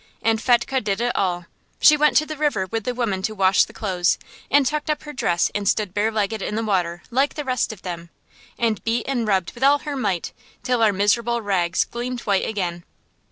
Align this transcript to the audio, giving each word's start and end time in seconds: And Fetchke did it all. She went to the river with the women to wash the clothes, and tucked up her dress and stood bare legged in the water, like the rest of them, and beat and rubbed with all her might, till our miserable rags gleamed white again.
And 0.23 0.41
Fetchke 0.41 0.83
did 0.83 0.99
it 0.99 1.15
all. 1.15 1.45
She 1.79 1.95
went 1.95 2.17
to 2.17 2.25
the 2.25 2.35
river 2.35 2.65
with 2.65 2.85
the 2.85 2.95
women 2.95 3.21
to 3.21 3.35
wash 3.35 3.65
the 3.65 3.71
clothes, 3.71 4.17
and 4.49 4.65
tucked 4.65 4.89
up 4.89 5.03
her 5.03 5.13
dress 5.13 5.51
and 5.53 5.69
stood 5.69 5.93
bare 5.93 6.11
legged 6.11 6.41
in 6.41 6.55
the 6.55 6.63
water, 6.63 7.03
like 7.11 7.35
the 7.35 7.45
rest 7.45 7.71
of 7.71 7.83
them, 7.83 8.09
and 8.57 8.83
beat 8.83 9.05
and 9.07 9.27
rubbed 9.27 9.51
with 9.53 9.63
all 9.63 9.77
her 9.77 9.95
might, 9.95 10.33
till 10.63 10.81
our 10.81 10.91
miserable 10.91 11.43
rags 11.43 11.85
gleamed 11.85 12.21
white 12.21 12.47
again. 12.47 12.83